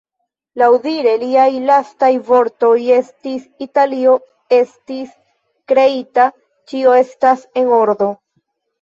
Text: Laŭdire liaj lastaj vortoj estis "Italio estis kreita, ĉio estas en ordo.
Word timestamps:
Laŭdire 0.59 1.11
liaj 1.23 1.49
lastaj 1.65 2.09
vortoj 2.31 2.73
estis 2.97 3.45
"Italio 3.67 4.17
estis 4.61 5.15
kreita, 5.75 6.29
ĉio 6.73 7.01
estas 7.07 7.49
en 7.65 7.75
ordo. 7.85 8.15